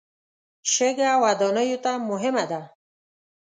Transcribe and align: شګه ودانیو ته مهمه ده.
شګه 0.73 1.11
ودانیو 1.23 1.77
ته 1.83 1.91
مهمه 2.09 2.45
ده. 2.51 2.61